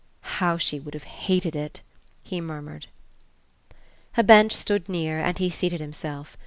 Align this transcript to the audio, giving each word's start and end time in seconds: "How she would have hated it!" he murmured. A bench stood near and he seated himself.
"How 0.41 0.57
she 0.57 0.79
would 0.79 0.95
have 0.95 1.03
hated 1.03 1.55
it!" 1.55 1.81
he 2.23 2.41
murmured. 2.41 2.87
A 4.17 4.23
bench 4.23 4.51
stood 4.51 4.89
near 4.89 5.19
and 5.19 5.37
he 5.37 5.51
seated 5.51 5.79
himself. 5.79 6.37